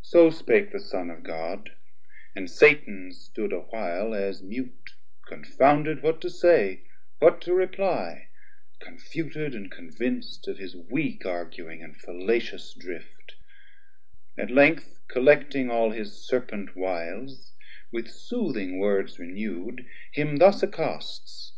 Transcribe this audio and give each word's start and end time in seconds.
So 0.00 0.30
spake 0.30 0.70
the 0.70 0.78
Son 0.78 1.10
of 1.10 1.24
God, 1.24 1.72
and 2.36 2.48
Satan 2.48 3.10
stood 3.12 3.52
A 3.52 3.62
while 3.62 4.14
as 4.14 4.44
mute 4.44 4.90
confounded 5.26 6.04
what 6.04 6.20
to 6.20 6.30
say, 6.30 6.84
What 7.18 7.40
to 7.40 7.52
reply, 7.54 8.28
confuted 8.78 9.56
and 9.56 9.68
convinc't 9.68 10.46
Of 10.46 10.58
his 10.58 10.76
weak 10.76 11.26
arguing, 11.26 11.82
and 11.82 11.96
fallacious 11.96 12.76
drift; 12.78 13.34
At 14.38 14.52
length 14.52 15.00
collecting 15.08 15.68
all 15.68 15.90
his 15.90 16.24
Serpent 16.24 16.76
wiles, 16.76 17.50
With 17.92 18.08
soothing 18.08 18.78
words 18.78 19.18
renew'd, 19.18 19.84
him 20.12 20.36
thus 20.36 20.62
accosts. 20.62 21.56